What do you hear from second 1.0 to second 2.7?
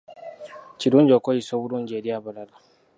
okweyisa obulungi eri abalala.